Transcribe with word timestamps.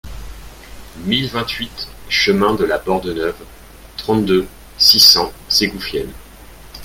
mille 1.05 1.27
vingt-huit 1.27 1.87
chemin 2.09 2.55
de 2.55 2.65
la 2.65 2.79
Bordeneuve, 2.79 3.35
trente-deux, 3.97 4.47
six 4.79 4.99
cents, 4.99 5.31
Ségoufielle 5.47 6.09